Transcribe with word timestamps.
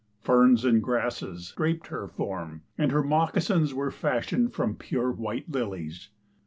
Ferns 0.19 0.65
and 0.65 0.81
grasses 0.81 1.53
draped 1.55 1.89
her 1.89 2.07
form 2.07 2.63
and 2.75 2.91
her 2.91 3.03
moccasins 3.03 3.71
were 3.71 3.91
fashioned 3.91 4.51
from 4.51 4.75
pure 4.75 5.11
white 5.11 5.47
lilies. 5.47 6.09